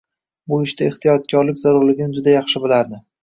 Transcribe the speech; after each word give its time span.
Bu 0.51 0.57
ishda 0.67 0.85
ehtiyotkorlik 0.91 1.61
zarurligini 1.65 2.17
juda 2.21 2.35
yaxshi 2.39 2.63
bilardi 2.67 3.03